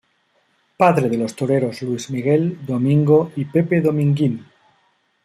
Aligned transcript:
Padre 0.77 1.09
de 1.09 1.17
los 1.19 1.35
toreros 1.35 1.83
Luis 1.83 2.09
Miguel, 2.09 2.57
Domingo 2.65 3.31
y 3.35 3.45
Pepe 3.45 3.81
Dominguín. 3.81 4.43